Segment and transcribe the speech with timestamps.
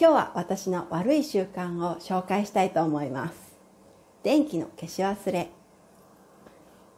[0.00, 3.34] 今日は私の悪い習慣を紹介したいと思います。
[4.22, 5.50] 電気の消し忘れ。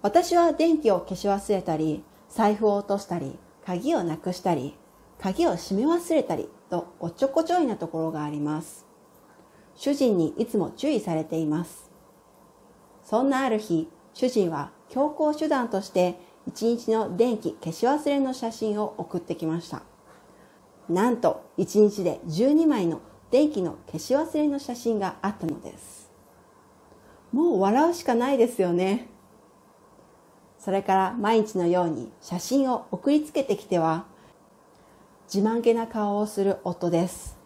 [0.03, 4.77] 私は電気を消し忘れたり財布を落としたり鍵をなくしたり
[5.19, 8.87] 鍵を閉め忘れたりとおっちょこちょいなところがあります。
[9.75, 11.91] 主人にいつも注意されています。
[13.03, 19.92] そんなある日主人は強行手段として一日の電気消し忘れの写真を送ってきました。
[20.93, 26.11] なんと1日で12枚の電気の消し忘れの写真があったのです。
[27.33, 29.09] もう笑うしかないですよね。
[30.59, 34.05] それから毎日のように写真を送りつけてきては
[35.33, 37.39] 自慢げな顔をする夫です。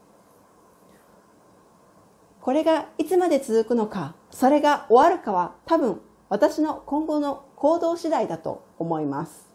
[2.41, 9.49] これがいつまで続くのかそれが終わるかは多分私の今後の行動次第だと思います。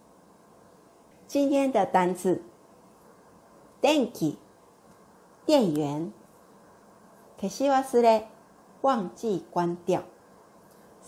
[1.28, 2.42] 今天的单词
[3.82, 4.38] 電気、
[5.48, 6.12] 電源、
[7.40, 8.28] 消し忘れ、
[8.84, 10.04] 忘記关掉、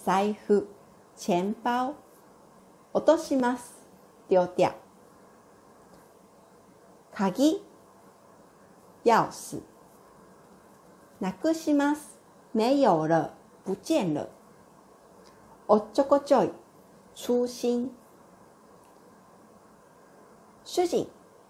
[0.03, 0.67] 財布、
[1.15, 1.93] 錢包、
[2.91, 3.87] 落とします、
[4.27, 4.73] 丢掉、
[7.13, 7.61] 鍵、
[9.05, 9.61] 钥匙、
[11.19, 12.19] なくします、
[12.53, 14.29] 没有了、不见了、
[15.67, 16.51] おっちょこちょい、
[17.13, 17.91] 粗心、
[20.65, 21.07] 主人、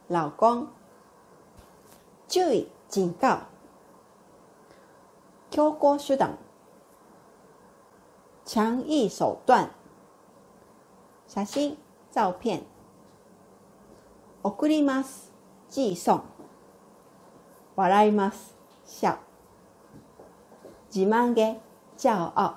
[0.10, 0.68] 老公、
[2.34, 3.44] 注意、警告。
[5.52, 6.36] 強行手段。
[8.44, 9.70] 强硬手段。
[11.28, 11.78] 写真、
[12.12, 12.64] 照片。
[14.42, 15.32] 送ります。
[15.70, 16.24] 寄送。
[17.76, 18.56] 笑います。
[18.84, 19.20] 笑。
[20.90, 21.62] 自慢げ。
[21.96, 22.56] 骄傲。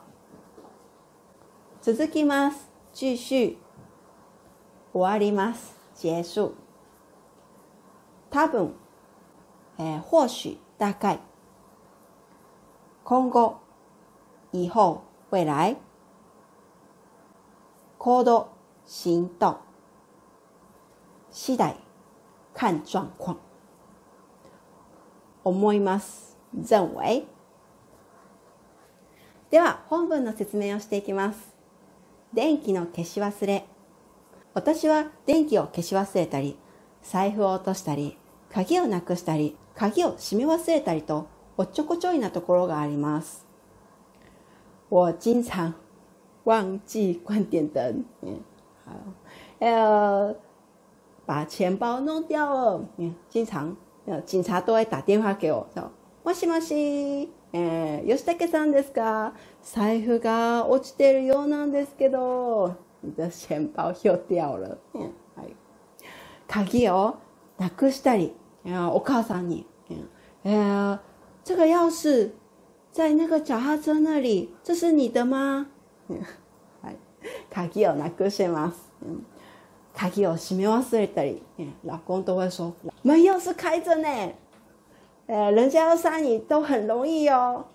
[1.83, 2.71] 続きます。
[2.95, 3.59] 继续。
[4.95, 5.77] 終わります。
[6.01, 6.55] 結束。
[8.31, 8.86] 多分。
[9.79, 11.19] えー、或许、大概。
[13.05, 13.59] 今後、
[14.53, 15.77] 以後、未来。
[17.99, 18.49] 行動、
[18.85, 19.59] 行動。
[21.31, 21.77] 次第、
[22.55, 23.37] 看状況。
[25.45, 26.39] 思います。
[26.57, 27.27] 認為。
[29.51, 31.55] では、本文の説明をしていきます。
[32.33, 33.67] 電気の消し忘れ。
[34.55, 36.59] 私は電気を消し忘れたり、
[37.03, 38.17] 財布を落としたり、
[38.53, 41.27] 鍵をなくしたり、鍵を閉め忘れたりと、
[41.59, 43.47] おっちょこちょいなところがあります。
[44.89, 45.75] 我经常
[46.45, 48.05] 忘记关电灯。
[48.87, 48.93] 好，
[49.61, 50.35] 呃，
[51.27, 52.81] 把钱包弄掉了。
[53.29, 53.77] 经常，
[54.07, 55.91] 呃，警察都会打電話给我，说
[56.25, 59.33] ：“もしもし、えー、吉武さんですか？
[59.63, 65.55] 財布が落ちてるようなんですけど、你的钱包又掉了。”嗯，はい。
[66.49, 67.17] 鍵を
[67.59, 68.33] なくしたり。
[68.66, 69.66] お母さんに、
[70.44, 71.00] え
[71.44, 72.32] 这个钥匙
[72.92, 75.68] 在那个脚踏车那里，这是你的吗？
[76.82, 76.98] はい。
[77.50, 78.92] 鍵をなくします。
[79.94, 81.42] 鍵を閉め忘れたり，
[81.84, 82.74] 老公都会说
[83.04, 84.08] 门钥匙开着呢，
[85.28, 87.66] 呃，人家要杀你都很容易哦。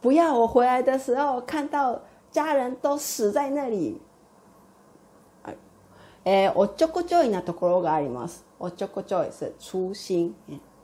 [0.00, 4.00] 不要我回来的时候看到家人都死在那里。
[6.25, 8.45] えー、おっちょこちょいなところがあります。
[8.57, 10.33] おっちょこちょい是粗心、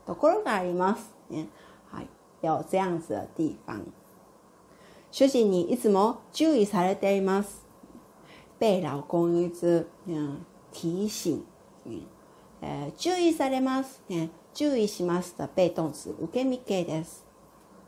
[0.04, 1.14] ところがあります。
[1.30, 1.48] ね
[1.90, 2.08] はい。
[2.42, 3.80] 有这样子的地方。
[5.10, 7.66] 主人にいつも注意されています。
[8.58, 9.86] 被老公一直、
[10.72, 11.40] 提醒。
[12.62, 14.02] えー、注意されます。
[14.08, 17.24] ね注意します的被動詞、受け身形です。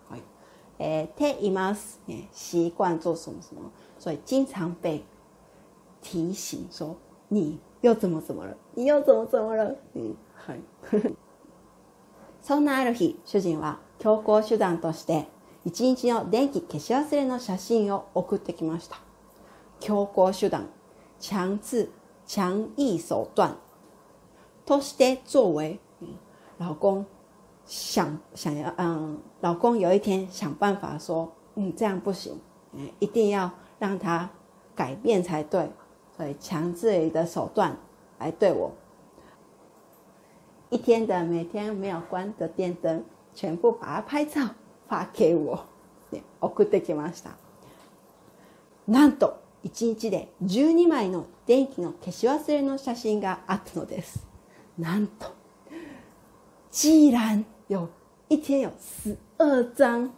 [0.08, 0.22] はい。
[0.78, 2.00] えー、ています。
[2.06, 3.70] ね習慣做什么什么。
[3.98, 5.04] 所以经常被
[6.00, 6.96] 提醒说
[7.32, 8.54] 你又怎么怎么了？
[8.74, 9.74] 你又怎么怎么了？
[9.94, 10.60] うん、はい。
[12.42, 15.28] そんなある日、主人は強行手段として
[15.64, 18.96] 一日の電気消し忘れの写真を送ってきました。
[19.80, 20.66] 強行手段、
[21.18, 21.88] 強制、
[22.26, 23.56] 強硬手段
[24.66, 25.78] として作为、
[26.58, 27.06] 老公
[27.64, 32.38] 想想要，嗯，老公有一天想办法说，嗯，这样不行，
[32.74, 34.28] 嗯，一定要让他
[34.74, 35.70] 改变才对。
[36.21, 37.77] 所以强制的手段
[38.19, 38.71] 来对我，
[40.69, 43.03] 一天的每天没有关的电灯，
[43.33, 44.49] 全部把它拍照
[44.87, 45.65] 发给我。
[46.39, 47.31] 送ってきました。
[48.87, 54.25] なんと一日で12枚の電気の消し忘れの写真があったのです。
[54.77, 55.27] なんと、
[56.71, 57.89] 既然有
[58.29, 60.09] 一天有十二张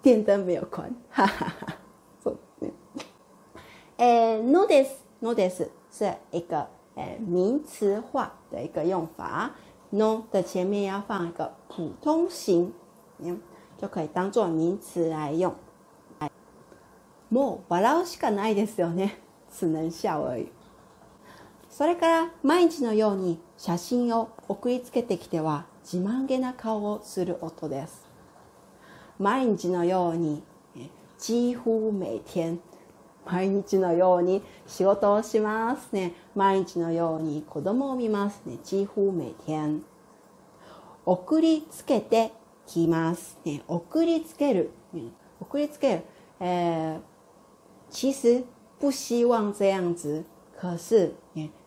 [0.00, 1.76] 电灯没有关，哈哈哈。
[4.01, 4.89] 诶，notice
[5.21, 9.51] notice 是一个诶名词化的一个用法。
[9.91, 12.71] no 的前面要放一个普通形，
[13.19, 13.39] 嗯，
[13.79, 15.53] 就可以当做名词来用。
[17.29, 19.19] もう笑うしかないですよね。
[19.51, 20.51] 只能笑而已。
[21.69, 28.09] それから毎日のように写真を送りつけてきては自慢げな顔をする音です。
[29.19, 30.41] 毎日のように、
[31.19, 32.59] 几乎每天、
[33.25, 36.13] 毎日のように仕事をしますね。
[36.35, 38.57] 毎日のように子供を見ますね。
[38.63, 39.83] 几乎每天。
[41.05, 42.31] 送りつけて
[42.65, 43.63] きますね。
[43.67, 44.71] 送りつける。
[45.39, 46.01] 送りつける。
[46.39, 46.99] えー
[47.93, 48.45] 其实
[48.79, 50.23] 不希望这样子，
[50.57, 51.13] 可是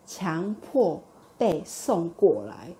[0.07, 0.99] 强迫
[1.37, 2.73] 被送过来。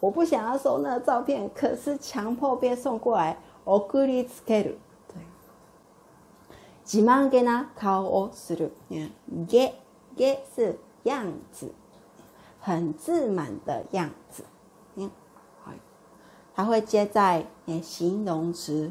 [0.00, 3.36] 我不想要收那照片，可是强迫被送过来。
[3.66, 4.78] 送りつける。
[6.86, 7.02] 对。
[7.02, 8.72] 自慢げな顔をする。
[9.46, 9.74] げ
[10.16, 11.72] げ是样子，
[12.60, 14.44] 很自满的样子。
[16.54, 17.44] 它会接在
[17.82, 18.90] 形容词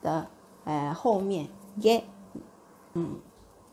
[0.00, 0.26] 的
[0.64, 1.48] 呃后面。
[1.78, 2.04] げ
[2.94, 3.20] 嗯，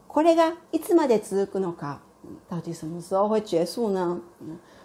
[0.07, 2.01] これがいつまで続くのか、
[2.49, 4.19] 到底什么时候会结束呢？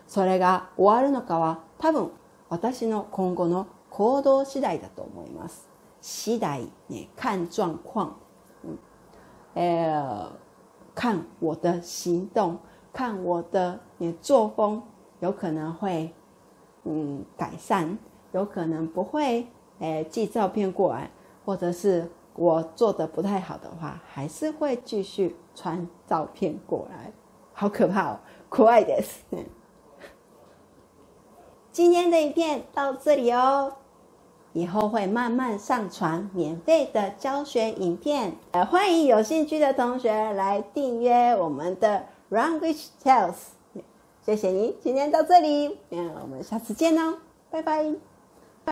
[0.07, 2.11] それが終わるのかは多分
[2.49, 5.69] 私の今後の行動次第だと思います。
[6.01, 8.13] 次第ね、看状况，嗯，
[9.55, 10.31] 呃，
[10.95, 12.59] 看我的行动，
[12.93, 14.83] 看我的你作风，
[15.21, 16.13] 有可能会
[16.85, 17.97] 嗯改善，
[18.33, 19.47] 有可能不会，
[19.79, 21.11] 诶寄照片过来，
[21.45, 22.11] 或者是。
[22.37, 27.13] 我做的不太好的话，还是会继续传照片过来，
[27.53, 28.19] 好可怕哦！
[28.49, 29.01] 可爱的，
[31.71, 33.77] 今天的影片到这里哦，
[34.55, 43.35] 以后会慢慢上传免费的教学影片，呃，欢迎有兴趣的同学来订阅我们的 Language Tales。
[44.25, 47.19] 谢谢你，今天到这里，嗯，我们下次见哦，
[47.51, 48.14] 拜拜。